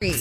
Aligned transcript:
The 0.00 0.16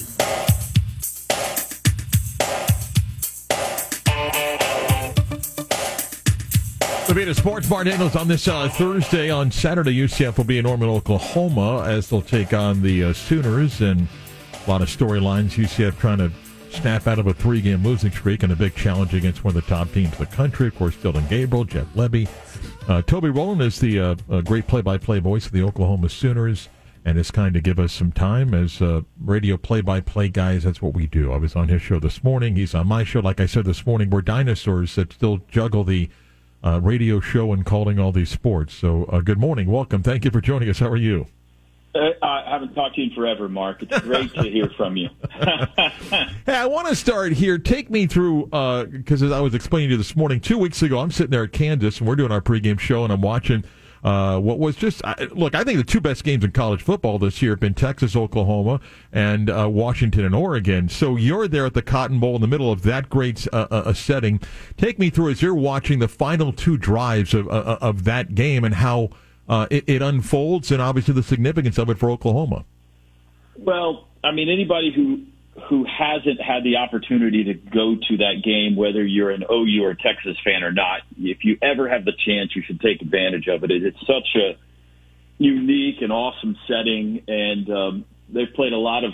Vita 7.07 7.33
Sports 7.33 7.69
Bar 7.69 7.85
Daniels 7.85 8.17
on 8.17 8.27
this 8.27 8.49
uh, 8.49 8.67
Thursday. 8.67 9.29
On 9.29 9.49
Saturday, 9.49 9.93
UCF 9.93 10.35
will 10.35 10.43
be 10.43 10.57
in 10.57 10.65
Norman, 10.65 10.89
Oklahoma, 10.89 11.85
as 11.85 12.09
they'll 12.09 12.21
take 12.21 12.53
on 12.53 12.81
the 12.81 13.05
uh, 13.05 13.13
Sooners. 13.13 13.79
And 13.79 14.09
a 14.67 14.69
lot 14.69 14.81
of 14.81 14.89
storylines. 14.89 15.51
UCF 15.51 15.97
trying 15.97 16.17
to 16.17 16.29
snap 16.71 17.07
out 17.07 17.17
of 17.17 17.27
a 17.27 17.33
three-game 17.33 17.81
losing 17.81 18.11
streak 18.11 18.43
and 18.43 18.51
a 18.51 18.57
big 18.57 18.75
challenge 18.75 19.13
against 19.13 19.45
one 19.45 19.55
of 19.55 19.63
the 19.63 19.69
top 19.73 19.93
teams 19.93 20.11
in 20.11 20.19
the 20.19 20.25
country. 20.25 20.67
Of 20.67 20.75
course, 20.75 20.97
Dillon 20.97 21.25
Gabriel, 21.29 21.63
Jeff 21.63 21.87
Lebby. 21.95 22.27
Uh, 22.89 23.01
Toby 23.03 23.29
Rowland 23.29 23.61
is 23.61 23.79
the 23.79 23.97
uh, 23.97 24.41
great 24.41 24.67
play-by-play 24.67 25.19
voice 25.19 25.45
of 25.45 25.53
the 25.53 25.63
Oklahoma 25.63 26.09
Sooners 26.09 26.67
and 27.05 27.17
is 27.17 27.31
kind 27.31 27.53
to 27.53 27.61
give 27.61 27.79
us 27.79 27.93
some 27.93 28.11
time 28.11 28.53
as 28.53 28.81
uh, 28.81 29.01
radio 29.23 29.57
play-by-play 29.57 30.29
guys. 30.29 30.63
That's 30.63 30.81
what 30.81 30.93
we 30.93 31.07
do. 31.07 31.31
I 31.31 31.37
was 31.37 31.55
on 31.55 31.69
his 31.69 31.81
show 31.81 31.99
this 31.99 32.23
morning. 32.23 32.55
He's 32.55 32.75
on 32.75 32.87
my 32.87 33.03
show. 33.03 33.19
Like 33.19 33.39
I 33.39 33.45
said 33.45 33.65
this 33.65 33.85
morning, 33.85 34.09
we're 34.09 34.21
dinosaurs 34.21 34.95
that 34.95 35.13
still 35.13 35.39
juggle 35.49 35.83
the– 35.83 36.09
uh, 36.63 36.79
radio 36.81 37.19
show 37.19 37.53
and 37.53 37.65
calling 37.65 37.99
all 37.99 38.11
these 38.11 38.29
sports. 38.29 38.73
So, 38.73 39.05
uh, 39.05 39.21
good 39.21 39.39
morning. 39.39 39.69
Welcome. 39.71 40.03
Thank 40.03 40.25
you 40.25 40.31
for 40.31 40.41
joining 40.41 40.69
us. 40.69 40.79
How 40.79 40.89
are 40.89 40.97
you? 40.97 41.27
Uh, 41.95 42.11
I 42.21 42.51
haven't 42.51 42.75
talked 42.75 42.95
to 42.95 43.01
you 43.01 43.09
in 43.09 43.15
forever, 43.15 43.49
Mark. 43.49 43.81
It's 43.81 43.99
great 44.05 44.33
to 44.35 44.43
hear 44.43 44.69
from 44.77 44.95
you. 44.95 45.09
hey, 45.31 46.27
I 46.47 46.65
want 46.65 46.87
to 46.87 46.95
start 46.95 47.33
here. 47.33 47.57
Take 47.57 47.89
me 47.89 48.07
through, 48.07 48.45
because 48.45 49.23
uh, 49.23 49.27
as 49.27 49.31
I 49.31 49.39
was 49.39 49.55
explaining 49.55 49.89
to 49.89 49.93
you 49.93 49.97
this 49.97 50.15
morning, 50.15 50.39
two 50.39 50.57
weeks 50.57 50.81
ago, 50.81 50.99
I'm 50.99 51.11
sitting 51.11 51.31
there 51.31 51.43
at 51.43 51.51
Kansas 51.51 51.99
and 51.99 52.07
we're 52.07 52.15
doing 52.15 52.31
our 52.31 52.41
pregame 52.41 52.79
show, 52.79 53.03
and 53.03 53.13
I'm 53.13 53.21
watching– 53.21 53.63
uh, 54.03 54.39
what 54.39 54.59
was 54.59 54.75
just 54.75 55.01
look. 55.31 55.55
I 55.55 55.63
think 55.63 55.77
the 55.77 55.83
two 55.83 55.99
best 55.99 56.23
games 56.23 56.43
in 56.43 56.51
college 56.51 56.81
football 56.81 57.19
this 57.19 57.41
year 57.41 57.51
have 57.51 57.59
been 57.59 57.73
Texas, 57.73 58.15
Oklahoma, 58.15 58.79
and 59.11 59.49
uh, 59.49 59.69
Washington 59.69 60.25
and 60.25 60.33
Oregon. 60.33 60.87
So 60.89 61.15
you're 61.15 61.47
there 61.47 61.65
at 61.65 61.73
the 61.73 61.81
Cotton 61.81 62.19
Bowl 62.19 62.35
in 62.35 62.41
the 62.41 62.47
middle 62.47 62.71
of 62.71 62.83
that 62.83 63.09
great 63.09 63.47
uh, 63.51 63.67
uh 63.69 63.83
a 63.85 63.95
setting. 63.95 64.39
Take 64.77 64.99
me 64.99 65.09
through 65.09 65.31
as 65.31 65.41
you're 65.41 65.55
watching 65.55 65.99
the 65.99 66.07
final 66.07 66.53
two 66.53 66.77
drives 66.77 67.33
of 67.33 67.47
uh, 67.47 67.51
uh, 67.51 67.77
of 67.81 68.03
that 68.05 68.35
game 68.35 68.63
and 68.63 68.75
how 68.75 69.09
it, 69.49 69.83
it 69.87 70.01
unfolds, 70.01 70.71
and 70.71 70.81
obviously 70.81 71.13
the 71.13 71.23
significance 71.23 71.77
of 71.77 71.89
it 71.89 71.97
for 71.97 72.09
Oklahoma. 72.09 72.65
Well, 73.57 74.07
I 74.23 74.31
mean, 74.31 74.49
anybody 74.49 74.91
who 74.93 75.23
who 75.67 75.85
hasn't 75.85 76.41
had 76.41 76.63
the 76.63 76.77
opportunity 76.77 77.43
to 77.45 77.53
go 77.53 77.95
to 77.95 78.17
that 78.17 78.41
game, 78.43 78.75
whether 78.75 79.03
you're 79.03 79.31
an 79.31 79.43
OU 79.51 79.83
or 79.83 79.93
Texas 79.93 80.37
fan 80.43 80.63
or 80.63 80.71
not, 80.71 81.01
if 81.17 81.43
you 81.43 81.57
ever 81.61 81.89
have 81.89 82.05
the 82.05 82.13
chance, 82.25 82.55
you 82.55 82.61
should 82.65 82.79
take 82.79 83.01
advantage 83.01 83.47
of 83.47 83.63
it. 83.63 83.71
It's 83.71 83.99
such 84.01 84.35
a 84.35 84.57
unique 85.37 86.01
and 86.01 86.11
awesome 86.11 86.57
setting, 86.67 87.23
and 87.27 87.69
um, 87.69 88.05
they've 88.29 88.53
played 88.55 88.73
a 88.73 88.77
lot 88.77 89.03
of 89.03 89.13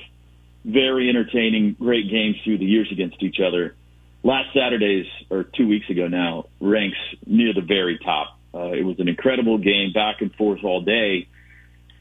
very 0.63 1.09
entertaining, 1.09 1.75
great 1.79 2.09
games 2.09 2.35
through 2.43 2.57
the 2.57 2.65
years 2.65 2.89
against 2.91 3.21
each 3.21 3.37
other. 3.39 3.75
Last 4.23 4.53
Saturday's, 4.53 5.05
or 5.29 5.43
two 5.43 5.67
weeks 5.67 5.89
ago 5.89 6.07
now, 6.07 6.45
ranks 6.59 6.97
near 7.25 7.53
the 7.53 7.61
very 7.61 7.99
top. 7.99 8.39
Uh, 8.53 8.71
it 8.71 8.83
was 8.83 8.99
an 8.99 9.07
incredible 9.07 9.57
game, 9.59 9.93
back 9.93 10.21
and 10.21 10.33
forth 10.33 10.63
all 10.63 10.81
day 10.81 11.27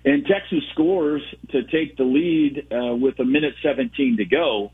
and 0.04 0.26
Texas 0.26 0.62
scores 0.72 1.22
to 1.50 1.62
take 1.64 1.96
the 1.96 2.04
lead 2.04 2.68
uh, 2.70 2.94
with 2.94 3.18
a 3.20 3.24
minute 3.24 3.54
17 3.62 4.18
to 4.18 4.24
go. 4.24 4.70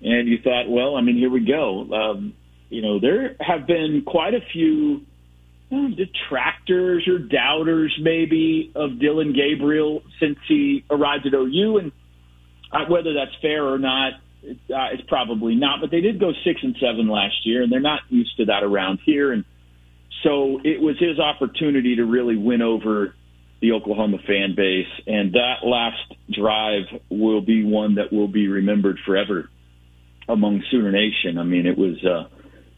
And 0.00 0.28
you 0.28 0.38
thought, 0.42 0.68
well, 0.68 0.96
I 0.96 1.00
mean, 1.00 1.16
here 1.16 1.30
we 1.30 1.44
go. 1.44 1.92
Um, 1.92 2.34
you 2.68 2.82
know, 2.82 3.00
there 3.00 3.36
have 3.40 3.66
been 3.66 4.02
quite 4.06 4.34
a 4.34 4.40
few 4.52 5.00
uh, 5.72 5.88
detractors 5.96 7.08
or 7.08 7.18
doubters, 7.18 7.96
maybe, 8.00 8.70
of 8.76 9.00
Dillon 9.00 9.32
Gabriel 9.32 10.02
since 10.20 10.38
he 10.46 10.84
arrived 10.88 11.26
at 11.26 11.34
OU. 11.34 11.78
And 11.78 11.92
uh, 12.72 12.84
whether 12.88 13.12
that's 13.12 13.34
fair 13.42 13.64
or 13.64 13.78
not, 13.78 14.12
it, 14.42 14.58
uh, 14.70 14.92
it's 14.92 15.08
probably 15.08 15.56
not. 15.56 15.80
But 15.80 15.90
they 15.90 16.00
did 16.00 16.20
go 16.20 16.32
six 16.44 16.60
and 16.62 16.76
seven 16.80 17.08
last 17.08 17.44
year, 17.44 17.62
and 17.62 17.72
they're 17.72 17.80
not 17.80 18.00
used 18.08 18.36
to 18.36 18.44
that 18.46 18.62
around 18.62 19.00
here. 19.04 19.32
And 19.32 19.44
so 20.22 20.60
it 20.62 20.80
was 20.80 20.96
his 21.00 21.18
opportunity 21.18 21.96
to 21.96 22.04
really 22.04 22.36
win 22.36 22.62
over 22.62 23.14
the 23.64 23.72
Oklahoma 23.72 24.18
fan 24.26 24.54
base. 24.54 24.92
And 25.06 25.32
that 25.32 25.64
last 25.64 26.12
drive 26.30 27.00
will 27.08 27.40
be 27.40 27.64
one 27.64 27.94
that 27.94 28.12
will 28.12 28.28
be 28.28 28.46
remembered 28.46 28.98
forever 29.06 29.48
among 30.28 30.62
Sooner 30.70 30.92
Nation. 30.92 31.38
I 31.38 31.44
mean, 31.44 31.66
it 31.66 31.78
was 31.78 31.96
uh, 32.04 32.28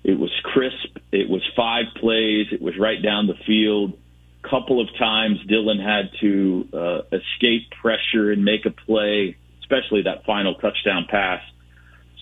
it 0.04 0.16
was 0.16 0.30
crisp. 0.44 0.96
It 1.10 1.28
was 1.28 1.42
five 1.56 1.86
plays. 2.00 2.46
It 2.52 2.62
was 2.62 2.74
right 2.78 3.02
down 3.02 3.26
the 3.26 3.34
field. 3.46 3.98
A 4.44 4.48
couple 4.48 4.80
of 4.80 4.86
times, 4.96 5.38
Dillon 5.48 5.80
had 5.80 6.10
to 6.20 6.68
uh, 6.72 6.98
escape 7.10 7.68
pressure 7.82 8.30
and 8.30 8.44
make 8.44 8.64
a 8.64 8.70
play, 8.70 9.36
especially 9.62 10.02
that 10.02 10.24
final 10.24 10.54
touchdown 10.54 11.06
pass. 11.10 11.40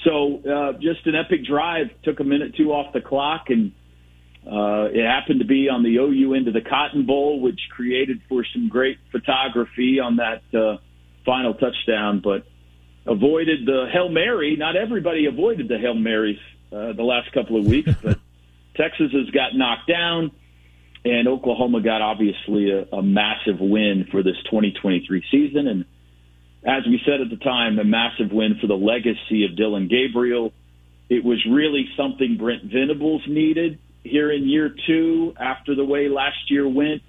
So, 0.04 0.40
uh, 0.40 0.72
just 0.74 1.06
an 1.06 1.14
epic 1.14 1.44
drive. 1.44 1.88
Took 2.02 2.20
a 2.20 2.24
minute 2.24 2.54
two 2.56 2.72
off 2.72 2.94
the 2.94 3.02
clock, 3.02 3.50
and 3.50 3.72
uh, 4.46 4.88
it 4.92 5.04
happened 5.06 5.40
to 5.40 5.46
be 5.46 5.70
on 5.70 5.82
the 5.82 5.96
OU 5.96 6.34
end 6.34 6.48
of 6.48 6.54
the 6.54 6.60
Cotton 6.60 7.06
Bowl, 7.06 7.40
which 7.40 7.60
created 7.70 8.20
for 8.28 8.44
some 8.52 8.68
great 8.68 8.98
photography 9.10 10.00
on 10.00 10.16
that 10.16 10.42
uh, 10.54 10.76
final 11.24 11.54
touchdown, 11.54 12.20
but 12.22 12.46
avoided 13.06 13.64
the 13.64 13.86
Hail 13.90 14.10
Mary. 14.10 14.56
Not 14.56 14.76
everybody 14.76 15.26
avoided 15.26 15.68
the 15.68 15.78
Hail 15.78 15.94
Marys 15.94 16.38
uh, 16.70 16.92
the 16.92 17.02
last 17.02 17.32
couple 17.32 17.58
of 17.58 17.64
weeks, 17.64 17.90
but 18.02 18.18
Texas 18.76 19.12
has 19.12 19.30
got 19.30 19.54
knocked 19.54 19.88
down, 19.88 20.30
and 21.06 21.26
Oklahoma 21.26 21.80
got 21.80 22.02
obviously 22.02 22.70
a, 22.70 22.84
a 22.96 23.02
massive 23.02 23.60
win 23.60 24.08
for 24.10 24.22
this 24.22 24.36
2023 24.44 25.24
season. 25.30 25.68
And 25.68 25.84
as 26.66 26.86
we 26.86 27.00
said 27.06 27.22
at 27.22 27.30
the 27.30 27.42
time, 27.42 27.78
a 27.78 27.84
massive 27.84 28.30
win 28.30 28.58
for 28.60 28.66
the 28.66 28.76
legacy 28.76 29.46
of 29.46 29.56
Dillon 29.56 29.88
Gabriel. 29.88 30.52
It 31.08 31.24
was 31.24 31.44
really 31.48 31.88
something 31.96 32.36
Brent 32.36 32.64
Venables 32.64 33.22
needed 33.26 33.78
here 34.04 34.30
in 34.30 34.48
year 34.48 34.74
two 34.86 35.34
after 35.40 35.74
the 35.74 35.84
way 35.84 36.08
last 36.08 36.50
year 36.50 36.68
went. 36.68 37.02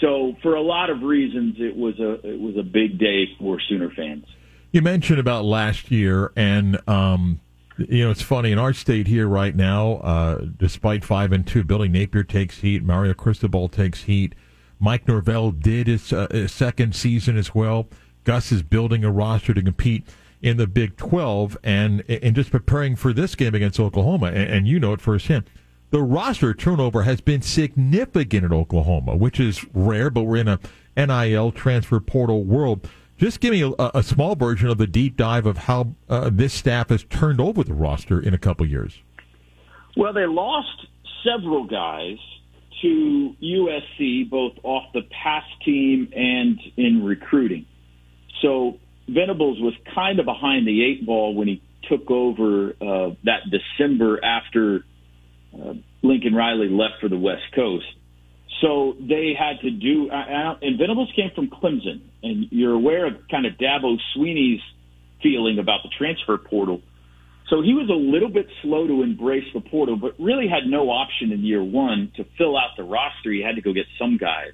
So 0.00 0.36
for 0.42 0.56
a 0.56 0.62
lot 0.62 0.90
of 0.90 1.02
reasons, 1.02 1.56
it 1.58 1.76
was 1.76 1.98
a 2.00 2.14
it 2.26 2.40
was 2.40 2.56
a 2.56 2.62
big 2.62 2.98
day 2.98 3.26
for 3.38 3.60
Sooner 3.68 3.90
fans. 3.90 4.24
You 4.72 4.82
mentioned 4.82 5.20
about 5.20 5.44
last 5.44 5.90
year, 5.90 6.32
and 6.36 6.78
um, 6.88 7.40
you 7.78 8.04
know 8.04 8.10
it's 8.10 8.22
funny 8.22 8.52
in 8.52 8.58
our 8.58 8.72
state 8.72 9.06
here 9.06 9.26
right 9.28 9.54
now. 9.54 9.94
Uh, 9.96 10.46
despite 10.56 11.04
five 11.04 11.32
and 11.32 11.46
two, 11.46 11.64
Billy 11.64 11.88
Napier 11.88 12.24
takes 12.24 12.58
heat. 12.58 12.82
Mario 12.82 13.14
Cristobal 13.14 13.68
takes 13.68 14.02
heat. 14.02 14.34
Mike 14.78 15.08
Norvell 15.08 15.52
did 15.52 15.86
his, 15.86 16.12
uh, 16.12 16.26
his 16.30 16.52
second 16.52 16.94
season 16.94 17.38
as 17.38 17.54
well. 17.54 17.88
Gus 18.24 18.52
is 18.52 18.62
building 18.62 19.02
a 19.04 19.10
roster 19.10 19.54
to 19.54 19.62
compete 19.62 20.06
in 20.42 20.58
the 20.58 20.66
Big 20.66 20.98
Twelve, 20.98 21.56
and 21.62 22.04
and 22.10 22.34
just 22.34 22.50
preparing 22.50 22.96
for 22.96 23.14
this 23.14 23.34
game 23.34 23.54
against 23.54 23.80
Oklahoma. 23.80 24.26
And, 24.26 24.50
and 24.50 24.68
you 24.68 24.78
know 24.78 24.92
it 24.92 25.00
firsthand 25.00 25.48
the 25.96 26.02
roster 26.02 26.52
turnover 26.52 27.04
has 27.04 27.22
been 27.22 27.40
significant 27.40 28.44
in 28.44 28.52
Oklahoma, 28.52 29.16
which 29.16 29.40
is 29.40 29.64
rare, 29.72 30.10
but 30.10 30.24
we're 30.24 30.36
in 30.36 30.46
a 30.46 30.60
NIL 30.94 31.50
transfer 31.52 32.00
portal 32.00 32.44
world. 32.44 32.86
Just 33.16 33.40
give 33.40 33.52
me 33.52 33.62
a, 33.62 33.72
a 33.94 34.02
small 34.02 34.34
version 34.34 34.68
of 34.68 34.76
the 34.76 34.86
deep 34.86 35.16
dive 35.16 35.46
of 35.46 35.56
how 35.56 35.94
uh, 36.10 36.28
this 36.30 36.52
staff 36.52 36.90
has 36.90 37.04
turned 37.04 37.40
over 37.40 37.64
the 37.64 37.72
roster 37.72 38.20
in 38.20 38.34
a 38.34 38.38
couple 38.38 38.66
years. 38.66 39.00
Well, 39.96 40.12
they 40.12 40.26
lost 40.26 40.86
several 41.24 41.64
guys 41.64 42.18
to 42.82 43.34
USC, 43.42 44.28
both 44.28 44.52
off 44.64 44.92
the 44.92 45.00
past 45.22 45.48
team 45.64 46.12
and 46.14 46.60
in 46.76 47.02
recruiting. 47.02 47.64
So 48.42 48.78
Venables 49.08 49.62
was 49.62 49.72
kind 49.94 50.20
of 50.20 50.26
behind 50.26 50.66
the 50.66 50.84
eight 50.84 51.06
ball 51.06 51.34
when 51.34 51.48
he 51.48 51.62
took 51.88 52.10
over 52.10 52.76
uh, 52.82 53.14
that 53.24 53.44
December 53.50 54.22
after 54.22 54.84
uh, 55.54 55.74
Lincoln 56.02 56.34
Riley 56.34 56.68
left 56.68 57.00
for 57.00 57.08
the 57.08 57.18
West 57.18 57.44
Coast. 57.54 57.86
So 58.60 58.94
they 58.98 59.32
had 59.38 59.60
to 59.62 59.70
do, 59.70 60.08
uh, 60.10 60.56
and 60.62 60.78
Venables 60.78 61.12
came 61.14 61.30
from 61.34 61.48
Clemson, 61.48 62.00
and 62.22 62.46
you're 62.50 62.72
aware 62.72 63.06
of 63.06 63.14
kind 63.30 63.44
of 63.44 63.52
Dabo 63.54 63.96
Swinney's 64.16 64.60
feeling 65.22 65.58
about 65.58 65.80
the 65.82 65.90
transfer 65.96 66.38
portal. 66.38 66.80
So 67.48 67.62
he 67.62 67.74
was 67.74 67.88
a 67.88 67.94
little 67.94 68.28
bit 68.28 68.46
slow 68.62 68.86
to 68.86 69.02
embrace 69.02 69.44
the 69.54 69.60
portal, 69.60 69.96
but 69.96 70.18
really 70.18 70.48
had 70.48 70.68
no 70.68 70.90
option 70.90 71.32
in 71.32 71.44
year 71.44 71.62
one 71.62 72.12
to 72.16 72.24
fill 72.36 72.56
out 72.56 72.70
the 72.76 72.82
roster. 72.82 73.30
He 73.30 73.42
had 73.42 73.54
to 73.54 73.62
go 73.62 73.72
get 73.72 73.86
some 73.98 74.18
guys. 74.18 74.52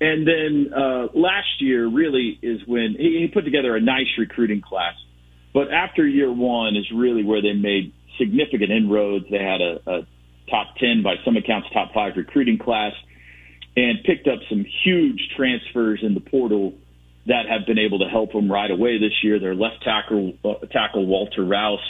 And 0.00 0.26
then 0.26 0.72
uh, 0.72 1.06
last 1.14 1.60
year 1.60 1.88
really 1.88 2.38
is 2.42 2.60
when 2.66 2.94
he, 2.98 3.20
he 3.22 3.30
put 3.32 3.44
together 3.44 3.74
a 3.74 3.80
nice 3.80 4.06
recruiting 4.18 4.60
class. 4.60 4.94
But 5.52 5.72
after 5.72 6.06
year 6.06 6.32
one 6.32 6.76
is 6.76 6.86
really 6.94 7.24
where 7.24 7.40
they 7.40 7.52
made 7.52 7.92
significant 8.18 8.70
inroads. 8.70 9.26
They 9.30 9.38
had 9.38 9.60
a, 9.60 9.80
a 9.86 10.06
top 10.50 10.76
10, 10.78 11.02
by 11.02 11.16
some 11.24 11.36
accounts, 11.36 11.68
top 11.72 11.92
five 11.94 12.12
recruiting 12.16 12.58
class, 12.58 12.92
and 13.76 13.98
picked 14.04 14.28
up 14.28 14.38
some 14.48 14.64
huge 14.84 15.30
transfers 15.36 16.00
in 16.02 16.14
the 16.14 16.20
portal 16.20 16.74
that 17.26 17.46
have 17.48 17.66
been 17.66 17.78
able 17.78 18.00
to 18.00 18.08
help 18.08 18.32
them 18.32 18.50
right 18.50 18.70
away 18.70 18.98
this 18.98 19.22
year. 19.22 19.40
Their 19.40 19.54
left 19.54 19.82
tackle, 19.82 20.34
uh, 20.44 20.66
tackle 20.70 21.06
Walter 21.06 21.44
Rouse 21.44 21.80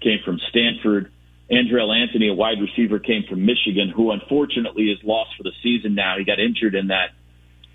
came 0.00 0.18
from 0.24 0.40
Stanford. 0.48 1.12
Andrel 1.50 1.94
Anthony, 1.94 2.28
a 2.28 2.34
wide 2.34 2.60
receiver, 2.60 2.98
came 2.98 3.24
from 3.28 3.44
Michigan, 3.44 3.92
who 3.94 4.12
unfortunately 4.12 4.84
is 4.84 4.98
lost 5.04 5.30
for 5.36 5.42
the 5.42 5.52
season 5.62 5.94
now. 5.94 6.16
He 6.16 6.24
got 6.24 6.38
injured 6.38 6.74
in 6.74 6.88
that 6.88 7.10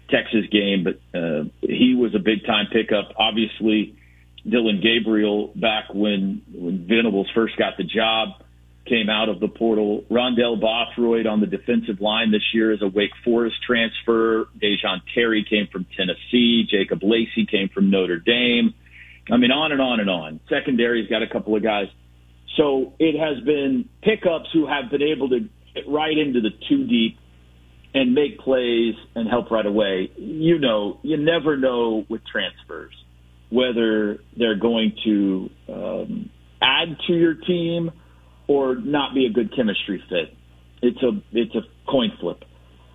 Texas 0.10 0.46
game, 0.52 0.84
but 0.84 0.96
uh, 1.18 1.44
he 1.62 1.94
was 1.94 2.16
a 2.16 2.20
big 2.20 2.46
time 2.46 2.68
pickup. 2.72 3.12
Obviously, 3.18 3.96
Dillon 4.48 4.80
Gabriel 4.82 5.52
back 5.56 5.86
when 5.94 6.42
when 6.54 6.86
Venables 6.88 7.30
first 7.34 7.58
got 7.58 7.78
the 7.78 7.84
job, 7.84 8.44
came 8.86 9.10
out 9.10 9.30
of 9.30 9.40
the 9.40 9.48
portal. 9.48 10.04
Rondell 10.10 10.60
Bothroyd 10.60 11.26
on 11.26 11.42
the 11.42 11.48
defensive 11.48 12.00
line 12.00 12.32
this 12.32 12.54
year 12.54 12.72
is 12.72 12.82
a 12.82 12.88
Wake 12.88 13.12
Forest 13.24 13.56
transfer. 13.66 14.48
Da'Jon 14.62 15.02
Terry 15.14 15.46
came 15.50 15.68
from 15.72 15.86
Tennessee. 15.98 16.66
Jacob 16.70 17.00
Lacey 17.02 17.48
came 17.50 17.70
from 17.70 17.90
Notre 17.90 18.20
Dame. 18.20 18.74
I 19.32 19.38
mean, 19.38 19.52
on 19.52 19.72
and 19.72 19.82
on 19.82 20.00
and 20.00 20.10
on. 20.10 20.40
Secondary's 20.50 21.10
got 21.10 21.24
a 21.24 21.28
couple 21.28 21.56
of 21.56 21.64
guys. 21.64 21.88
So 22.58 22.94
it 23.00 23.20
has 23.20 23.44
been 23.44 23.90
pickups 24.04 24.50
who 24.54 24.68
have 24.68 24.92
been 24.92 25.02
able 25.02 25.30
to 25.30 25.40
get 25.74 25.88
right 25.88 26.16
into 26.16 26.42
the 26.42 26.52
two 26.70 26.86
deep 26.86 27.18
and 27.96 28.14
make 28.14 28.40
plays 28.40 28.94
and 29.16 29.28
help 29.28 29.50
right 29.50 29.66
away. 29.66 30.12
You 30.16 30.60
know, 30.60 31.00
you 31.02 31.18
never 31.18 31.58
know 31.58 32.06
with 32.08 32.22
transfers 32.32 32.94
whether 33.50 34.20
they're 34.38 34.60
going 34.60 34.94
to 35.06 35.50
um, 35.70 36.30
add 36.62 36.98
to 37.08 37.14
your 37.14 37.36
team 37.36 37.92
or 38.48 38.76
not 38.76 39.14
be 39.14 39.26
a 39.26 39.30
good 39.30 39.56
chemistry 39.56 40.04
fit. 40.10 40.36
It's 40.82 41.02
a 41.02 41.12
it's 41.32 41.56
a 41.56 41.62
coin 41.90 42.12
flip. 42.20 42.44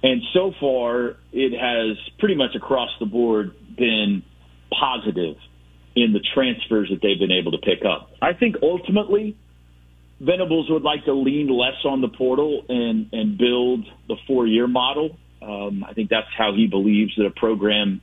And 0.02 0.23
so 0.32 0.52
far, 0.58 1.17
it 1.32 1.52
has 1.52 1.99
pretty 2.19 2.35
much 2.35 2.55
across 2.55 2.91
the 3.00 3.06
board 3.06 3.55
been 3.76 4.23
positive 4.70 5.37
in 5.97 6.12
the 6.12 6.20
transfers 6.35 6.88
that 6.91 7.00
they've 7.03 7.19
been 7.19 7.37
able 7.37 7.53
to 7.53 7.58
pick 7.58 7.85
up. 7.85 8.11
I 8.23 8.32
think 8.32 8.56
ultimately, 8.62 9.37
Venables 10.20 10.70
would 10.70 10.82
like 10.82 11.05
to 11.06 11.12
lean 11.12 11.49
less 11.49 11.85
on 11.85 12.00
the 12.00 12.08
portal 12.08 12.62
and 12.69 13.08
and 13.12 13.37
build 13.37 13.87
the 14.08 14.17
four 14.26 14.46
year 14.46 14.69
model. 14.69 15.17
Um, 15.43 15.85
I 15.88 15.94
think 15.94 16.11
that's 16.11 16.29
how 16.37 16.53
he 16.55 16.67
believes 16.67 17.12
that 17.17 17.26
a 17.26 17.31
program 17.31 18.00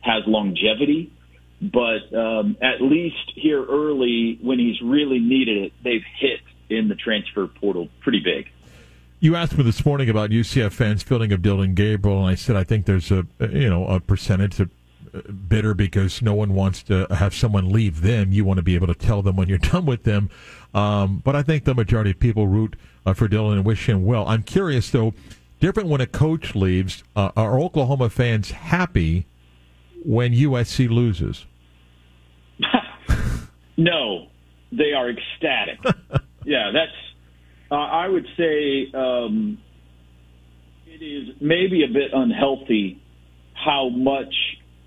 has 0.00 0.22
longevity. 0.26 1.12
But 1.60 2.14
um, 2.16 2.56
at 2.62 2.80
least 2.80 3.32
here 3.34 3.64
early, 3.64 4.38
when 4.40 4.58
he's 4.58 4.80
really 4.80 5.18
needed 5.18 5.64
it, 5.64 5.72
they've 5.84 6.04
hit 6.18 6.40
in 6.70 6.88
the 6.88 6.94
transfer 6.94 7.46
portal 7.46 7.88
pretty 8.00 8.20
big. 8.20 8.50
You 9.18 9.36
asked 9.36 9.58
me 9.58 9.64
this 9.64 9.84
morning 9.84 10.08
about 10.08 10.30
UCF 10.30 10.72
fans 10.72 11.02
feeling 11.02 11.30
of 11.32 11.42
Dillon 11.42 11.74
Gabriel, 11.74 12.20
and 12.20 12.28
I 12.28 12.34
said 12.34 12.56
I 12.56 12.64
think 12.64 12.86
there's 12.86 13.10
a 13.10 13.26
you 13.40 13.68
know 13.68 13.86
a 13.86 14.00
percentage 14.00 14.56
that 14.56 14.70
bitter 15.48 15.74
because 15.74 16.22
no 16.22 16.34
one 16.34 16.54
wants 16.54 16.82
to 16.84 17.06
have 17.10 17.34
someone 17.34 17.70
leave 17.70 18.00
them. 18.00 18.32
You 18.32 18.44
want 18.44 18.58
to 18.58 18.62
be 18.62 18.74
able 18.74 18.86
to 18.86 18.94
tell 18.94 19.22
them 19.22 19.36
when 19.36 19.48
you're 19.48 19.58
done 19.58 19.86
with 19.86 20.04
them. 20.04 20.30
Um, 20.74 21.20
but 21.24 21.36
I 21.36 21.42
think 21.42 21.64
the 21.64 21.74
majority 21.74 22.10
of 22.10 22.18
people 22.18 22.46
root 22.46 22.76
uh, 23.04 23.12
for 23.12 23.28
Dillon 23.28 23.58
and 23.58 23.66
wish 23.66 23.88
him 23.88 24.04
well. 24.04 24.26
I'm 24.26 24.42
curious 24.42 24.90
though, 24.90 25.14
different 25.58 25.88
when 25.88 26.00
a 26.00 26.06
coach 26.06 26.54
leaves. 26.54 27.02
Uh, 27.14 27.30
are 27.36 27.58
Oklahoma 27.58 28.08
fans 28.08 28.52
happy 28.52 29.26
when 30.04 30.32
USC 30.32 30.88
loses? 30.88 31.46
no, 33.76 34.26
they 34.72 34.92
are 34.92 35.10
ecstatic. 35.10 35.78
yeah, 36.44 36.70
that's. 36.72 36.92
Uh, 37.72 37.76
I 37.76 38.08
would 38.08 38.26
say 38.36 38.90
um, 38.94 39.58
it 40.86 41.04
is 41.04 41.36
maybe 41.40 41.84
a 41.84 41.92
bit 41.92 42.10
unhealthy 42.12 43.00
how 43.54 43.88
much 43.90 44.34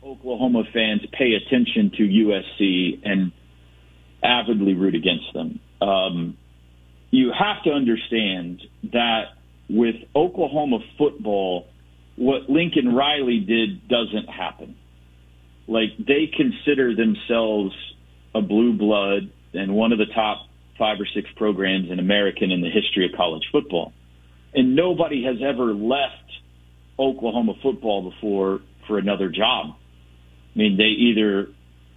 Oklahoma 0.03 0.63
fans 0.73 1.01
pay 1.17 1.33
attention 1.33 1.91
to 1.97 2.03
USC 2.03 2.99
and 3.05 3.31
avidly 4.21 4.73
root 4.73 4.95
against 4.95 5.31
them. 5.33 5.59
Um, 5.81 6.37
you 7.11 7.31
have 7.31 7.63
to 7.63 7.71
understand 7.71 8.61
that 8.91 9.35
with 9.69 9.95
Oklahoma 10.15 10.79
football, 10.97 11.67
what 12.15 12.49
Lincoln 12.49 12.93
Riley 12.93 13.39
did 13.39 13.87
doesn't 13.87 14.27
happen. 14.29 14.75
Like 15.67 15.97
they 15.97 16.29
consider 16.35 16.95
themselves 16.95 17.73
a 18.35 18.41
blue 18.41 18.73
blood 18.73 19.31
and 19.53 19.73
one 19.73 19.91
of 19.91 19.99
the 19.99 20.11
top 20.13 20.47
five 20.77 20.99
or 20.99 21.07
six 21.13 21.29
programs 21.35 21.91
in 21.91 21.99
American 21.99 22.51
in 22.51 22.61
the 22.61 22.69
history 22.69 23.05
of 23.05 23.11
college 23.15 23.43
football. 23.51 23.93
And 24.53 24.75
nobody 24.75 25.23
has 25.23 25.37
ever 25.41 25.73
left 25.73 26.31
Oklahoma 26.99 27.53
football 27.61 28.11
before 28.11 28.61
for 28.87 28.97
another 28.97 29.29
job. 29.29 29.75
I 30.55 30.57
mean, 30.57 30.77
they 30.77 30.83
either 30.83 31.47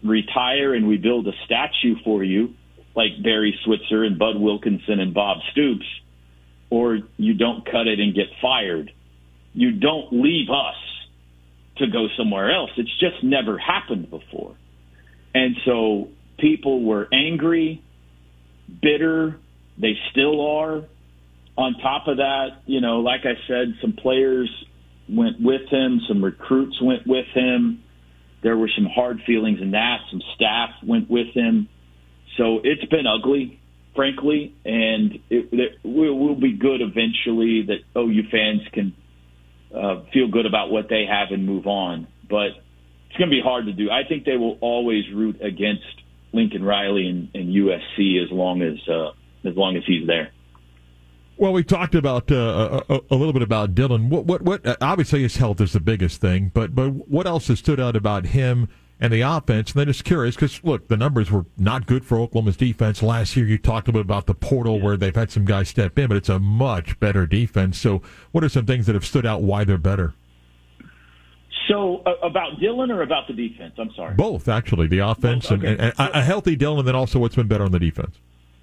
retire 0.02 0.74
and 0.74 0.86
we 0.86 0.96
build 0.96 1.26
a 1.26 1.32
statue 1.44 1.96
for 2.04 2.22
you, 2.22 2.54
like 2.94 3.22
Barry 3.22 3.58
Switzer 3.64 4.04
and 4.04 4.18
Bud 4.18 4.38
Wilkinson 4.38 5.00
and 5.00 5.12
Bob 5.12 5.38
Stoops, 5.52 5.86
or 6.70 7.00
you 7.16 7.34
don't 7.34 7.64
cut 7.64 7.86
it 7.86 8.00
and 8.00 8.14
get 8.14 8.26
fired. 8.40 8.90
You 9.52 9.72
don't 9.72 10.12
leave 10.12 10.48
us 10.50 10.76
to 11.78 11.86
go 11.86 12.06
somewhere 12.16 12.54
else. 12.54 12.70
It's 12.76 12.98
just 12.98 13.22
never 13.22 13.58
happened 13.58 14.10
before. 14.10 14.56
And 15.34 15.56
so 15.64 16.08
people 16.38 16.84
were 16.84 17.08
angry, 17.12 17.82
bitter. 18.82 19.38
They 19.78 19.94
still 20.10 20.46
are. 20.46 20.84
On 21.58 21.74
top 21.80 22.08
of 22.08 22.18
that, 22.18 22.62
you 22.66 22.80
know, 22.80 23.00
like 23.00 23.22
I 23.24 23.34
said, 23.48 23.74
some 23.80 23.94
players 23.94 24.50
went 25.08 25.40
with 25.40 25.68
him, 25.70 26.00
some 26.08 26.22
recruits 26.22 26.80
went 26.82 27.06
with 27.06 27.26
him 27.34 27.82
there 28.46 28.56
were 28.56 28.70
some 28.76 28.86
hard 28.86 29.20
feelings 29.26 29.58
in 29.60 29.72
that. 29.72 29.98
Some 30.08 30.22
staff 30.36 30.70
went 30.86 31.10
with 31.10 31.26
him. 31.34 31.68
So 32.36 32.60
it's 32.62 32.84
been 32.84 33.04
ugly, 33.04 33.58
frankly, 33.96 34.54
and 34.64 35.14
it, 35.30 35.48
it 35.52 35.78
will, 35.82 36.36
be 36.36 36.56
good 36.56 36.80
eventually 36.80 37.66
that 37.66 37.98
OU 37.98 38.22
fans 38.30 38.60
can 38.72 38.94
uh, 39.74 40.02
feel 40.12 40.28
good 40.28 40.46
about 40.46 40.70
what 40.70 40.88
they 40.88 41.04
have 41.06 41.28
and 41.30 41.46
move 41.46 41.66
on. 41.66 42.06
But 42.28 42.48
it's 43.08 43.16
going 43.18 43.30
to 43.30 43.36
be 43.36 43.42
hard 43.42 43.66
to 43.66 43.72
do. 43.72 43.90
I 43.90 44.02
think 44.08 44.24
they 44.24 44.36
will 44.36 44.58
always 44.60 45.04
root 45.12 45.40
against 45.42 45.84
Lincoln 46.32 46.62
Riley 46.64 47.08
and, 47.08 47.30
and 47.34 47.54
USC 47.54 48.22
as 48.22 48.30
long 48.30 48.62
as 48.62 48.76
uh, 48.88 49.10
as 49.48 49.56
long 49.56 49.76
as 49.76 49.84
he's 49.86 50.06
there. 50.06 50.32
Well, 51.38 51.52
we 51.52 51.62
talked 51.62 51.94
about 51.94 52.32
uh, 52.32 52.80
a, 52.88 53.00
a, 53.10 53.14
little 53.14 53.34
bit 53.34 53.42
about 53.42 53.74
Dillon. 53.74 54.08
What, 54.08 54.24
what, 54.24 54.40
what? 54.40 54.82
Obviously, 54.82 55.22
his 55.22 55.36
health 55.36 55.60
is 55.60 55.74
the 55.74 55.80
biggest 55.80 56.20
thing, 56.20 56.50
but 56.54 56.74
but 56.74 56.88
what 57.08 57.26
else 57.26 57.48
has 57.48 57.58
stood 57.58 57.78
out 57.78 57.94
about 57.94 58.26
him 58.26 58.68
and 59.00 59.12
the 59.12 59.20
offense? 59.20 59.72
And 59.72 59.80
then 59.80 59.86
just 59.86 60.04
curious 60.04 60.34
because 60.34 60.62
look, 60.64 60.88
the 60.88 60.96
numbers 60.96 61.30
were 61.30 61.46
not 61.56 61.86
good 61.86 62.04
for 62.04 62.18
Oklahoma's 62.18 62.56
defense 62.56 63.02
last 63.02 63.36
year. 63.36 63.46
You 63.46 63.58
talked 63.58 63.88
a 63.88 63.92
bit 63.92 64.02
about 64.02 64.26
the 64.26 64.34
portal 64.34 64.80
where 64.80 64.96
they've 64.96 65.14
had 65.14 65.30
some 65.30 65.44
guys 65.44 65.68
step 65.68 65.98
in, 65.98 66.08
but 66.08 66.16
it's 66.16 66.28
a 66.28 66.38
much 66.38 66.98
better 67.00 67.26
defense. 67.26 67.78
So, 67.78 68.02
what 68.32 68.44
are 68.44 68.48
some 68.48 68.66
things 68.66 68.86
that 68.86 68.94
have 68.94 69.06
stood 69.06 69.26
out? 69.26 69.42
Why 69.42 69.64
they're 69.64 69.78
better? 69.78 70.14
So, 71.68 72.02
uh, 72.06 72.14
about 72.22 72.60
Dillon 72.60 72.90
or 72.90 73.02
about 73.02 73.26
the 73.26 73.34
defense? 73.34 73.74
I'm 73.78 73.90
sorry. 73.96 74.14
Both, 74.14 74.48
actually, 74.48 74.86
the 74.86 75.00
offense 75.00 75.50
okay. 75.50 75.66
and, 75.66 75.80
and, 75.80 75.92
and 75.98 76.10
a 76.14 76.22
healthy 76.22 76.56
Dillon, 76.56 76.80
and 76.80 76.88
then 76.88 76.94
also 76.94 77.18
what's 77.18 77.34
been 77.34 77.48
better 77.48 77.64
on 77.64 77.72
the 77.72 77.78
defense. 77.78 78.16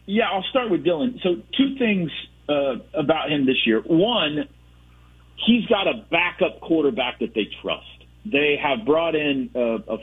Yeah, 0.05 0.29
I'll 0.31 0.45
start 0.49 0.69
with 0.69 0.83
Dillon. 0.83 1.19
So, 1.21 1.35
two 1.57 1.75
things 1.77 2.11
uh, 2.47 2.75
about 2.93 3.31
him 3.31 3.45
this 3.45 3.65
year. 3.65 3.81
One, 3.81 4.47
he's 5.45 5.65
got 5.65 5.87
a 5.87 6.05
backup 6.09 6.61
quarterback 6.61 7.19
that 7.19 7.33
they 7.33 7.47
trust. 7.61 7.85
They 8.25 8.57
have 8.61 8.85
brought 8.85 9.15
in 9.15 9.49
a, 9.53 9.75
a 9.93 9.97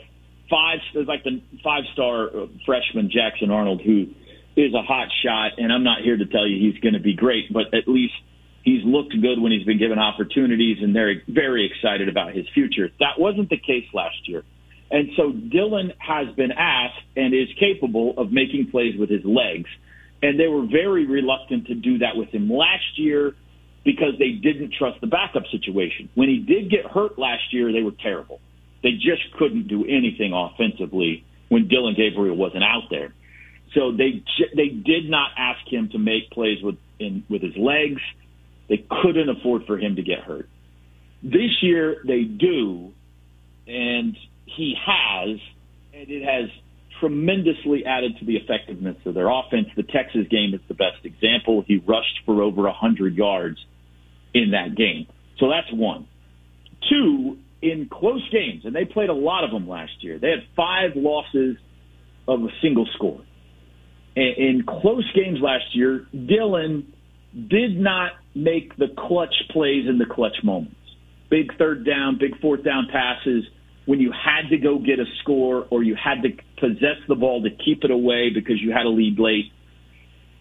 five, 0.51 0.79
there's 0.93 1.07
like 1.07 1.23
the 1.23 1.41
five 1.63 1.83
star 1.93 2.29
freshman 2.65 3.09
Jackson 3.09 3.49
Arnold, 3.49 3.81
who 3.81 4.07
is 4.55 4.73
a 4.73 4.83
hot 4.83 5.07
shot. 5.23 5.57
And 5.57 5.71
I'm 5.71 5.83
not 5.83 6.01
here 6.03 6.17
to 6.17 6.25
tell 6.25 6.45
you 6.45 6.59
he's 6.59 6.79
going 6.81 6.93
to 6.93 6.99
be 6.99 7.15
great, 7.15 7.51
but 7.51 7.73
at 7.73 7.87
least 7.87 8.13
he's 8.63 8.83
looked 8.83 9.13
good 9.19 9.41
when 9.41 9.51
he's 9.51 9.65
been 9.65 9.79
given 9.79 9.97
opportunities, 9.97 10.77
and 10.81 10.95
they're 10.95 11.23
very 11.27 11.65
excited 11.65 12.09
about 12.09 12.35
his 12.35 12.45
future. 12.53 12.89
That 12.99 13.17
wasn't 13.17 13.49
the 13.49 13.57
case 13.57 13.87
last 13.93 14.27
year. 14.27 14.43
And 14.91 15.09
so 15.15 15.31
Dillon 15.31 15.93
has 15.99 16.35
been 16.35 16.51
asked 16.51 17.01
and 17.15 17.33
is 17.33 17.47
capable 17.57 18.13
of 18.17 18.31
making 18.31 18.67
plays 18.71 18.99
with 18.99 19.09
his 19.09 19.23
legs 19.23 19.69
and 20.21 20.39
they 20.39 20.47
were 20.47 20.65
very 20.65 21.05
reluctant 21.05 21.67
to 21.67 21.75
do 21.75 21.99
that 21.99 22.15
with 22.15 22.29
him 22.29 22.49
last 22.49 22.97
year 22.97 23.35
because 23.83 24.13
they 24.19 24.31
didn't 24.31 24.73
trust 24.77 25.01
the 25.01 25.07
backup 25.07 25.43
situation. 25.51 26.09
When 26.13 26.29
he 26.29 26.37
did 26.37 26.69
get 26.69 26.85
hurt 26.85 27.17
last 27.17 27.51
year, 27.51 27.71
they 27.73 27.81
were 27.81 27.95
terrible. 28.03 28.39
They 28.83 28.93
just 28.93 29.31
couldn't 29.37 29.67
do 29.67 29.83
anything 29.85 30.33
offensively 30.33 31.25
when 31.49 31.67
Dillon 31.67 31.95
Gabriel 31.95 32.35
wasn't 32.35 32.63
out 32.63 32.83
there. 32.89 33.13
So 33.73 33.91
they 33.91 34.23
they 34.55 34.67
did 34.69 35.09
not 35.09 35.31
ask 35.37 35.59
him 35.71 35.89
to 35.93 35.99
make 35.99 36.29
plays 36.31 36.57
with 36.61 36.75
in, 36.99 37.23
with 37.29 37.41
his 37.41 37.55
legs. 37.57 38.01
They 38.69 38.85
couldn't 38.89 39.29
afford 39.29 39.65
for 39.65 39.77
him 39.77 39.95
to 39.95 40.01
get 40.01 40.19
hurt. 40.19 40.49
This 41.23 41.61
year 41.61 41.97
they 42.05 42.23
do, 42.23 42.91
and 43.67 44.17
he 44.45 44.75
has, 44.85 45.39
and 45.93 46.09
it 46.09 46.23
has 46.23 46.49
tremendously 46.99 47.85
added 47.85 48.17
to 48.19 48.25
the 48.25 48.37
effectiveness 48.37 48.97
of 49.05 49.13
their 49.13 49.29
offense. 49.29 49.67
The 49.75 49.83
Texas 49.83 50.27
game 50.29 50.53
is 50.53 50.61
the 50.67 50.73
best 50.73 51.03
example. 51.03 51.63
He 51.65 51.77
rushed 51.77 52.21
for 52.25 52.41
over 52.41 52.63
100 52.63 53.15
yards 53.15 53.57
in 54.33 54.51
that 54.51 54.75
game. 54.75 55.07
So 55.39 55.49
that's 55.49 55.71
one. 55.73 56.07
Two, 56.89 57.37
in 57.61 57.89
close 57.91 58.27
games, 58.31 58.65
and 58.65 58.75
they 58.75 58.85
played 58.85 59.09
a 59.09 59.13
lot 59.13 59.43
of 59.43 59.51
them 59.51 59.67
last 59.67 59.91
year, 60.01 60.19
they 60.19 60.29
had 60.29 60.43
five 60.55 60.91
losses 60.95 61.57
of 62.27 62.41
a 62.41 62.49
single 62.61 62.87
score. 62.95 63.21
In 64.15 64.63
close 64.67 65.09
games 65.13 65.39
last 65.41 65.73
year, 65.73 66.07
Dillon 66.11 66.91
did 67.33 67.79
not 67.79 68.11
make 68.35 68.75
the 68.77 68.87
clutch 68.97 69.33
plays 69.51 69.87
in 69.87 69.97
the 69.97 70.05
clutch 70.05 70.37
moments. 70.43 70.75
Big 71.29 71.55
third 71.57 71.85
down, 71.85 72.17
big 72.19 72.39
fourth 72.41 72.63
down 72.63 72.87
passes 72.91 73.45
when 73.85 73.99
you 73.99 74.11
had 74.11 74.49
to 74.49 74.57
go 74.57 74.77
get 74.77 74.99
a 74.99 75.05
score 75.21 75.65
or 75.69 75.83
you 75.83 75.95
had 75.95 76.21
to 76.23 76.29
possess 76.59 76.97
the 77.07 77.15
ball 77.15 77.43
to 77.43 77.49
keep 77.49 77.83
it 77.83 77.91
away 77.91 78.29
because 78.33 78.61
you 78.61 78.71
had 78.71 78.85
a 78.85 78.89
lead 78.89 79.17
late, 79.19 79.51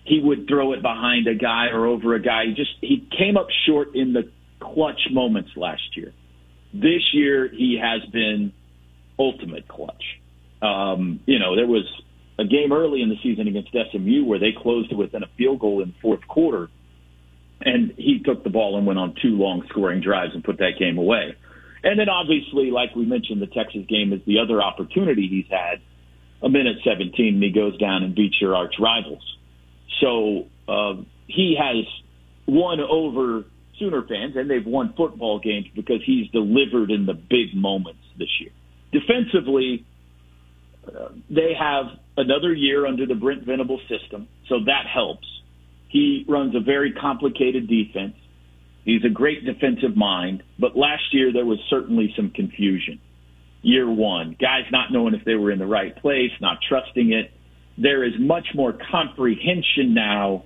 he 0.05 0.21
would 0.23 0.47
throw 0.49 0.73
it 0.73 0.83
behind 0.83 1.27
a 1.27 1.35
guy 1.35 1.67
or 1.73 1.87
over 1.87 2.15
a 2.15 2.23
guy. 2.23 2.45
He 2.47 2.55
just 2.55 2.71
he 2.81 3.07
came 3.17 3.37
up 3.37 3.49
short 3.67 3.95
in 3.95 4.13
the 4.13 4.31
clutch 4.61 5.01
moments 5.11 5.51
last 5.57 5.97
year. 5.97 6.13
This 6.73 7.03
year 7.13 7.49
he 7.49 7.81
has 7.83 8.09
been 8.11 8.53
ultimate 9.19 9.69
clutch. 9.69 10.03
Um, 10.63 11.21
you 11.27 11.39
know, 11.39 11.57
there 11.57 11.67
was 11.67 11.85
a 12.39 12.45
game 12.45 12.73
early 12.73 13.03
in 13.03 13.09
the 13.09 13.17
season 13.23 13.49
against 13.49 13.71
SMU 13.71 14.25
where 14.25 14.39
they 14.39 14.53
closed 14.53 14.91
it 14.91 14.97
within 14.97 15.23
a 15.23 15.29
field 15.37 15.61
goal 15.61 15.83
in 15.83 15.89
the 15.89 15.95
fourth 16.01 16.27
quarter, 16.27 16.69
and 17.61 17.93
he 17.97 18.23
took 18.25 18.45
the 18.45 18.51
ball 18.51 18.79
and 18.79 18.87
went 18.87 18.99
on 18.99 19.15
two 19.21 19.37
long 19.37 19.67
scoring 19.69 20.01
drives 20.01 20.35
and 20.35 20.43
put 20.43 20.59
that 20.59 20.73
game 20.79 20.97
away. 20.97 21.37
And 21.83 21.99
then 21.99 22.09
obviously, 22.09 22.71
like 22.71 22.95
we 22.95 23.05
mentioned, 23.05 23.41
the 23.41 23.47
Texas 23.47 23.87
game 23.89 24.13
is 24.13 24.21
the 24.27 24.39
other 24.39 24.63
opportunity 24.63 25.29
he's 25.29 25.51
had. 25.51 25.81
A 26.43 26.49
minute 26.49 26.79
17, 26.85 27.35
and 27.35 27.43
he 27.43 27.51
goes 27.51 27.77
down 27.77 28.03
and 28.03 28.15
beats 28.15 28.41
your 28.41 28.57
arch 28.57 28.75
rivals. 28.81 29.23
So 30.01 30.47
uh, 30.67 30.95
he 31.27 31.57
has 31.61 31.85
won 32.47 32.81
over 32.81 33.45
Sooner 33.81 34.03
fans, 34.07 34.35
and 34.37 34.49
they've 34.49 34.67
won 34.67 34.95
football 34.97 35.41
games 35.41 35.67
because 35.75 36.03
he's 36.05 36.29
delivered 36.29 36.91
in 36.91 37.07
the 37.07 37.15
big 37.15 37.55
moments 37.55 38.03
this 38.19 38.29
year. 38.41 38.51
Defensively, 38.93 39.85
uh, 40.87 41.09
they 41.29 41.55
have 41.59 41.87
another 42.17 42.53
year 42.53 42.87
under 42.87 43.07
the 43.07 43.15
Brent 43.15 43.45
Venable 43.45 43.81
system, 43.89 44.29
so 44.49 44.57
that 44.67 44.85
helps. 44.93 45.27
He 45.89 46.25
runs 46.29 46.55
a 46.55 46.61
very 46.61 46.93
complicated 46.93 47.69
defense. 47.69 48.15
He's 48.85 49.05
a 49.05 49.09
great 49.09 49.45
defensive 49.45 49.97
mind, 49.97 50.43
but 50.59 50.77
last 50.77 51.03
year 51.13 51.33
there 51.33 51.47
was 51.47 51.59
certainly 51.69 52.13
some 52.17 52.31
confusion. 52.31 53.01
Year 53.63 53.91
one, 53.91 54.37
guys 54.41 54.65
not 54.71 54.93
knowing 54.93 55.15
if 55.15 55.25
they 55.25 55.35
were 55.35 55.51
in 55.51 55.59
the 55.59 55.67
right 55.67 55.95
place, 55.97 56.31
not 56.41 56.59
trusting 56.67 57.13
it. 57.13 57.31
There 57.77 58.05
is 58.05 58.13
much 58.19 58.49
more 58.55 58.77
comprehension 58.91 59.95
now 59.95 60.45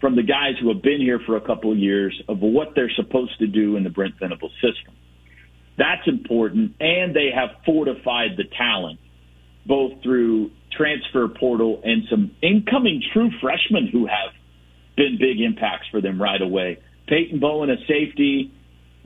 from 0.00 0.16
the 0.16 0.22
guys 0.22 0.54
who 0.60 0.68
have 0.72 0.82
been 0.82 1.00
here 1.00 1.20
for 1.26 1.36
a 1.36 1.40
couple 1.40 1.72
of 1.72 1.78
years 1.78 2.20
of 2.28 2.40
what 2.40 2.68
they're 2.74 2.92
supposed 2.96 3.38
to 3.38 3.46
do 3.46 3.76
in 3.76 3.84
the 3.84 3.90
Brent 3.90 4.14
Venable 4.18 4.50
system. 4.60 4.94
That's 5.76 6.06
important, 6.06 6.74
and 6.80 7.14
they 7.14 7.30
have 7.34 7.50
fortified 7.64 8.36
the 8.36 8.44
talent 8.56 8.98
both 9.66 10.02
through 10.02 10.50
transfer 10.76 11.28
portal 11.28 11.80
and 11.84 12.04
some 12.08 12.34
incoming 12.42 13.02
true 13.12 13.30
freshmen 13.40 13.88
who 13.92 14.06
have 14.06 14.32
been 14.96 15.18
big 15.18 15.40
impacts 15.40 15.86
for 15.90 16.00
them 16.00 16.20
right 16.20 16.40
away. 16.40 16.78
Peyton 17.06 17.40
Bowen, 17.40 17.70
a 17.70 17.76
safety, 17.86 18.52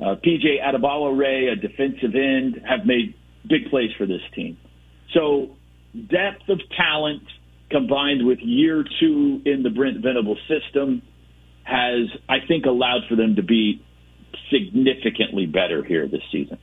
uh, 0.01 0.17
PJ 0.25 0.61
Adebawore, 0.63 1.53
a 1.53 1.57
defensive 1.57 2.15
end, 2.15 2.61
have 2.69 2.87
made 2.87 3.15
big 3.49 3.71
plays 3.71 3.91
for 3.97 4.07
this 4.07 4.21
team. 4.35 4.57
So 5.13 5.57
depth 5.95 6.49
of 6.49 6.61
talent 6.77 7.23
combined 7.75 8.25
with 8.25 8.39
year 8.39 8.85
two 9.01 9.43
in 9.45 9.65
the 9.65 9.71
Brent 9.71 10.01
Venable 10.01 10.39
system 10.47 11.03
has, 11.65 12.07
I 12.29 12.39
think, 12.47 12.67
allowed 12.67 13.03
for 13.09 13.17
them 13.17 13.35
to 13.35 13.43
be 13.43 13.83
significantly 14.49 15.47
better 15.47 15.83
here 15.83 16.07
this 16.07 16.23
season. 16.31 16.57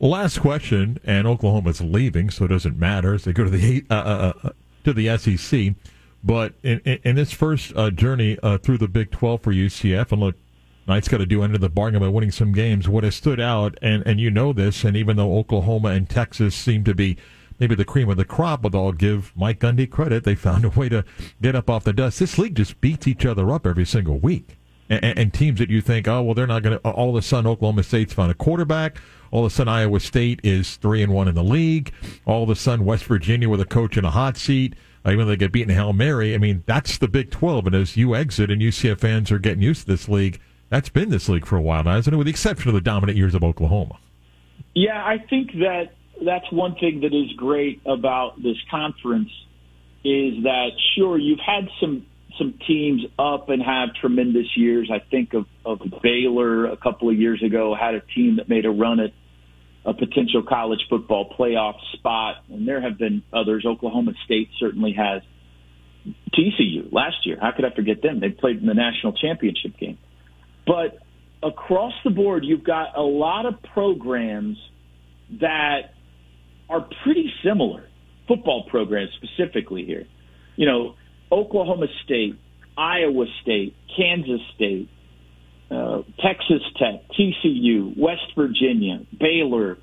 last 0.00 0.40
question, 0.40 0.98
and 1.04 1.28
Oklahoma's 1.28 1.80
leaving, 1.80 2.28
so 2.28 2.46
it 2.46 2.48
doesn't 2.48 2.76
matter 2.76 3.16
they 3.18 3.32
go 3.32 3.44
to 3.44 3.50
the 3.50 3.84
uh, 3.88 3.94
uh, 3.94 4.32
uh 4.42 4.50
to 4.82 4.92
the 4.92 5.16
SEC. 5.16 5.74
But 6.24 6.54
in, 6.64 6.80
in, 6.80 6.98
in 7.04 7.14
this 7.14 7.32
first 7.32 7.72
uh, 7.76 7.90
journey 7.90 8.36
uh, 8.42 8.58
through 8.58 8.78
the 8.78 8.88
Big 8.88 9.12
12 9.12 9.42
for 9.42 9.52
UCF, 9.52 10.10
and 10.10 10.20
look, 10.20 10.34
Knight's 10.88 11.06
got 11.06 11.18
to 11.18 11.26
do 11.26 11.44
under 11.44 11.58
the 11.58 11.68
bargain 11.68 12.00
by 12.00 12.08
winning 12.08 12.32
some 12.32 12.52
games. 12.52 12.88
What 12.88 13.04
has 13.04 13.14
stood 13.14 13.38
out, 13.38 13.78
and, 13.80 14.02
and 14.04 14.18
you 14.18 14.32
know 14.32 14.52
this, 14.52 14.82
and 14.82 14.96
even 14.96 15.16
though 15.16 15.38
Oklahoma 15.38 15.90
and 15.90 16.10
Texas 16.10 16.56
seem 16.56 16.82
to 16.82 16.94
be 16.94 17.16
maybe 17.62 17.76
the 17.76 17.84
cream 17.84 18.08
of 18.08 18.16
the 18.16 18.24
crop, 18.24 18.60
but 18.60 18.74
I'll 18.74 18.90
give 18.90 19.32
Mike 19.36 19.60
Gundy 19.60 19.88
credit. 19.88 20.24
They 20.24 20.34
found 20.34 20.64
a 20.64 20.68
way 20.70 20.88
to 20.88 21.04
get 21.40 21.54
up 21.54 21.70
off 21.70 21.84
the 21.84 21.92
dust. 21.92 22.18
This 22.18 22.36
league 22.36 22.56
just 22.56 22.80
beats 22.80 23.06
each 23.06 23.24
other 23.24 23.52
up 23.52 23.64
every 23.68 23.84
single 23.84 24.18
week. 24.18 24.58
And, 24.90 25.16
and 25.16 25.32
teams 25.32 25.60
that 25.60 25.70
you 25.70 25.80
think, 25.80 26.08
oh, 26.08 26.22
well, 26.22 26.34
they're 26.34 26.48
not 26.48 26.64
going 26.64 26.76
to, 26.76 26.90
all 26.90 27.10
of 27.10 27.14
a 27.14 27.22
sudden 27.22 27.48
Oklahoma 27.48 27.84
State's 27.84 28.12
found 28.12 28.32
a 28.32 28.34
quarterback. 28.34 28.98
All 29.30 29.46
of 29.46 29.52
a 29.52 29.54
sudden 29.54 29.72
Iowa 29.72 30.00
State 30.00 30.40
is 30.42 30.74
three 30.74 31.04
and 31.04 31.12
one 31.12 31.28
in 31.28 31.36
the 31.36 31.44
league. 31.44 31.92
All 32.26 32.42
of 32.42 32.50
a 32.50 32.56
sudden 32.56 32.84
West 32.84 33.04
Virginia 33.04 33.48
with 33.48 33.60
a 33.60 33.64
coach 33.64 33.96
in 33.96 34.04
a 34.04 34.10
hot 34.10 34.36
seat. 34.36 34.74
even 35.06 35.20
though 35.20 35.26
they 35.26 35.36
get 35.36 35.52
beaten 35.52 35.72
Hail 35.72 35.92
Mary. 35.92 36.34
I 36.34 36.38
mean, 36.38 36.64
that's 36.66 36.98
the 36.98 37.06
Big 37.06 37.30
12. 37.30 37.68
And 37.68 37.76
as 37.76 37.96
you 37.96 38.16
exit 38.16 38.50
and 38.50 38.60
UCF 38.60 38.98
fans 38.98 39.30
are 39.30 39.38
getting 39.38 39.62
used 39.62 39.82
to 39.82 39.86
this 39.86 40.08
league, 40.08 40.40
that's 40.68 40.88
been 40.88 41.10
this 41.10 41.28
league 41.28 41.46
for 41.46 41.56
a 41.56 41.62
while 41.62 41.84
now, 41.84 41.96
isn't 41.96 42.12
it? 42.12 42.16
With 42.16 42.26
the 42.26 42.32
exception 42.32 42.70
of 42.70 42.74
the 42.74 42.80
dominant 42.80 43.16
years 43.16 43.36
of 43.36 43.44
Oklahoma. 43.44 43.98
Yeah, 44.74 45.04
I 45.04 45.18
think 45.18 45.52
that 45.60 45.92
that's 46.24 46.50
one 46.50 46.74
thing 46.74 47.00
that 47.00 47.14
is 47.14 47.32
great 47.36 47.82
about 47.86 48.42
this 48.42 48.56
conference 48.70 49.30
is 50.04 50.42
that 50.44 50.70
sure 50.96 51.18
you've 51.18 51.40
had 51.44 51.68
some 51.80 52.06
some 52.38 52.54
teams 52.66 53.02
up 53.18 53.50
and 53.50 53.62
have 53.62 53.90
tremendous 54.00 54.56
years. 54.56 54.90
I 54.92 55.00
think 55.10 55.34
of, 55.34 55.44
of 55.66 55.80
Baylor 56.02 56.66
a 56.66 56.76
couple 56.78 57.10
of 57.10 57.16
years 57.16 57.42
ago 57.42 57.76
had 57.78 57.94
a 57.94 58.00
team 58.00 58.36
that 58.36 58.48
made 58.48 58.64
a 58.64 58.70
run 58.70 59.00
at 59.00 59.12
a 59.84 59.92
potential 59.92 60.42
college 60.42 60.80
football 60.88 61.28
playoff 61.38 61.74
spot, 61.94 62.36
and 62.48 62.66
there 62.66 62.80
have 62.80 62.98
been 62.98 63.22
others. 63.32 63.64
Oklahoma 63.66 64.12
State 64.24 64.48
certainly 64.58 64.92
has. 64.92 65.22
TCU 66.34 66.92
last 66.92 67.26
year, 67.26 67.36
how 67.40 67.52
could 67.52 67.64
I 67.64 67.70
forget 67.74 68.02
them? 68.02 68.18
They 68.18 68.30
played 68.30 68.58
in 68.58 68.66
the 68.66 68.74
national 68.74 69.12
championship 69.12 69.78
game. 69.78 69.98
But 70.66 70.98
across 71.42 71.92
the 72.02 72.10
board, 72.10 72.44
you've 72.44 72.64
got 72.64 72.96
a 72.96 73.02
lot 73.02 73.46
of 73.46 73.62
programs 73.62 74.56
that 75.40 75.92
similar, 77.44 77.88
football 78.28 78.64
programs 78.68 79.10
specifically 79.16 79.84
here. 79.84 80.06
You 80.56 80.66
know, 80.66 80.94
Oklahoma 81.30 81.86
State, 82.04 82.38
Iowa 82.76 83.26
State, 83.42 83.74
Kansas 83.96 84.40
State, 84.54 84.88
uh, 85.70 86.02
Texas 86.20 86.62
Tech, 86.78 87.02
TCU, 87.18 87.96
West 87.98 88.32
Virginia, 88.36 89.00
Baylor, 89.18 89.78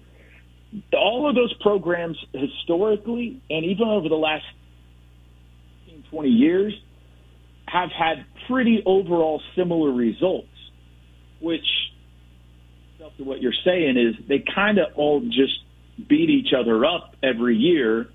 all 0.93 1.27
of 1.27 1.35
those 1.35 1.53
programs 1.61 2.17
historically 2.33 3.41
and 3.49 3.65
even 3.65 3.87
over 3.87 4.07
the 4.07 4.15
last 4.15 4.45
20 6.11 6.29
years 6.29 6.73
have 7.67 7.89
had 7.91 8.25
pretty 8.47 8.81
overall 8.85 9.41
similar 9.55 9.91
results 9.91 10.47
which 11.39 11.65
to 13.17 13.23
what 13.23 13.41
you're 13.41 13.53
saying 13.65 13.97
is 13.97 14.15
they 14.27 14.43
kind 14.53 14.77
of 14.77 14.87
all 14.95 15.21
just 15.21 15.59
beat 16.07 16.29
each 16.29 16.53
other 16.57 16.85
up 16.85 17.15
every 17.23 17.55
year, 17.55 18.07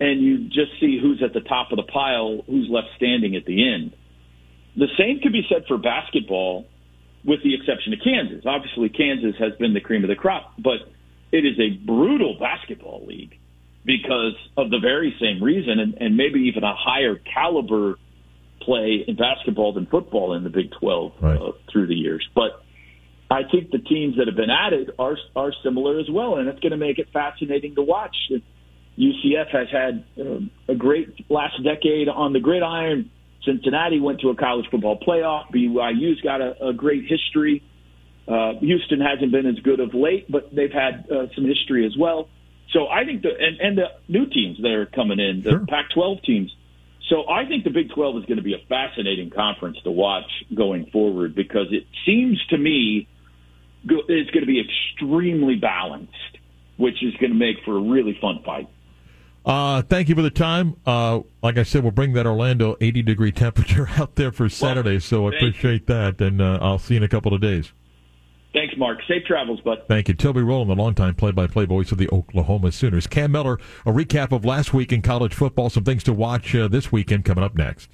and 0.00 0.20
you 0.22 0.48
just 0.48 0.78
see 0.80 0.98
who's 1.00 1.22
at 1.22 1.32
the 1.32 1.40
top 1.40 1.72
of 1.72 1.76
the 1.76 1.82
pile, 1.82 2.42
who's 2.46 2.68
left 2.70 2.88
standing 2.96 3.36
at 3.36 3.44
the 3.44 3.72
end. 3.72 3.94
The 4.76 4.88
same 4.98 5.20
could 5.20 5.32
be 5.32 5.42
said 5.48 5.64
for 5.66 5.76
basketball, 5.76 6.66
with 7.24 7.42
the 7.42 7.54
exception 7.54 7.92
of 7.92 8.00
Kansas. 8.02 8.44
Obviously, 8.46 8.88
Kansas 8.88 9.34
has 9.38 9.52
been 9.58 9.74
the 9.74 9.80
cream 9.80 10.04
of 10.04 10.08
the 10.08 10.16
crop, 10.16 10.54
but 10.58 10.78
it 11.32 11.44
is 11.44 11.58
a 11.58 11.70
brutal 11.84 12.36
basketball 12.38 13.04
league 13.06 13.36
because 13.84 14.36
of 14.56 14.70
the 14.70 14.78
very 14.78 15.14
same 15.20 15.42
reason, 15.42 15.78
and, 15.78 15.94
and 15.94 16.16
maybe 16.16 16.40
even 16.40 16.62
a 16.62 16.74
higher 16.74 17.16
caliber 17.16 17.94
play 18.60 19.04
in 19.06 19.16
basketball 19.16 19.72
than 19.72 19.86
football 19.86 20.34
in 20.34 20.44
the 20.44 20.50
Big 20.50 20.70
12 20.78 21.12
right. 21.20 21.40
uh, 21.40 21.52
through 21.72 21.86
the 21.86 21.94
years. 21.94 22.26
But 22.34 22.62
I 23.30 23.42
think 23.50 23.70
the 23.70 23.78
teams 23.78 24.16
that 24.16 24.26
have 24.26 24.36
been 24.36 24.50
added 24.50 24.92
are 24.98 25.16
are 25.36 25.52
similar 25.62 25.98
as 26.00 26.06
well, 26.10 26.36
and 26.36 26.48
it's 26.48 26.60
going 26.60 26.72
to 26.72 26.78
make 26.78 26.98
it 26.98 27.08
fascinating 27.12 27.74
to 27.74 27.82
watch. 27.82 28.16
UCF 28.98 29.50
has 29.52 29.68
had 29.70 30.04
uh, 30.18 30.40
a 30.68 30.74
great 30.74 31.30
last 31.30 31.62
decade 31.62 32.08
on 32.08 32.32
the 32.32 32.40
gridiron. 32.40 33.10
Cincinnati 33.44 34.00
went 34.00 34.20
to 34.20 34.30
a 34.30 34.34
college 34.34 34.66
football 34.70 34.98
playoff. 34.98 35.52
BYU's 35.54 36.20
got 36.20 36.40
a, 36.40 36.68
a 36.68 36.72
great 36.72 37.04
history. 37.06 37.62
Uh, 38.26 38.54
Houston 38.60 39.00
hasn't 39.00 39.30
been 39.30 39.46
as 39.46 39.58
good 39.60 39.80
of 39.80 39.94
late, 39.94 40.30
but 40.30 40.54
they've 40.54 40.72
had 40.72 41.06
uh, 41.10 41.26
some 41.34 41.46
history 41.46 41.86
as 41.86 41.96
well. 41.96 42.28
So 42.72 42.88
I 42.88 43.04
think 43.04 43.22
the 43.22 43.30
and, 43.30 43.60
and 43.60 43.78
the 43.78 43.86
new 44.08 44.26
teams 44.26 44.58
that 44.60 44.70
are 44.72 44.86
coming 44.86 45.18
in, 45.18 45.42
the 45.42 45.50
sure. 45.50 45.66
Pac-12 45.66 46.22
teams. 46.24 46.54
So 47.08 47.28
I 47.28 47.46
think 47.46 47.64
the 47.64 47.70
Big 47.70 47.90
12 47.90 48.18
is 48.18 48.24
going 48.26 48.36
to 48.36 48.42
be 48.42 48.52
a 48.52 48.66
fascinating 48.68 49.30
conference 49.30 49.78
to 49.84 49.90
watch 49.90 50.28
going 50.54 50.90
forward 50.90 51.34
because 51.34 51.68
it 51.70 51.86
seems 52.04 52.44
to 52.50 52.58
me 52.58 53.08
is 54.08 54.30
going 54.30 54.40
to 54.40 54.46
be 54.46 54.60
extremely 54.60 55.56
balanced, 55.56 56.38
which 56.76 57.02
is 57.02 57.14
going 57.14 57.32
to 57.32 57.38
make 57.38 57.56
for 57.64 57.76
a 57.76 57.80
really 57.80 58.16
fun 58.20 58.42
fight. 58.44 58.68
Uh, 59.44 59.82
thank 59.82 60.08
you 60.08 60.14
for 60.14 60.22
the 60.22 60.30
time. 60.30 60.76
Uh, 60.84 61.20
like 61.42 61.56
I 61.56 61.62
said, 61.62 61.82
we'll 61.82 61.92
bring 61.92 62.12
that 62.12 62.26
Orlando 62.26 62.76
80 62.80 63.02
degree 63.02 63.32
temperature 63.32 63.88
out 63.96 64.16
there 64.16 64.32
for 64.32 64.48
Saturday, 64.48 64.94
well, 64.94 65.00
so 65.00 65.26
I 65.26 65.36
appreciate 65.36 65.86
that, 65.86 66.20
and 66.20 66.42
uh, 66.42 66.58
I'll 66.60 66.78
see 66.78 66.94
you 66.94 66.98
in 66.98 67.04
a 67.04 67.08
couple 67.08 67.32
of 67.32 67.40
days. 67.40 67.72
Thanks, 68.52 68.74
Mark. 68.76 68.98
Safe 69.06 69.24
travels, 69.24 69.60
bud. 69.60 69.82
Thank 69.88 70.08
you. 70.08 70.14
Toby 70.14 70.40
Rowland, 70.40 70.70
the 70.70 70.74
longtime 70.74 71.14
play-by-play 71.14 71.66
voice 71.66 71.92
of 71.92 71.98
the 71.98 72.08
Oklahoma 72.10 72.72
Sooners. 72.72 73.06
Cam 73.06 73.32
Miller, 73.32 73.58
a 73.84 73.92
recap 73.92 74.32
of 74.32 74.44
last 74.44 74.72
week 74.72 74.92
in 74.92 75.02
college 75.02 75.34
football, 75.34 75.70
some 75.70 75.84
things 75.84 76.02
to 76.04 76.12
watch 76.12 76.54
uh, 76.54 76.66
this 76.66 76.90
weekend 76.90 77.24
coming 77.24 77.44
up 77.44 77.54
next. 77.54 77.90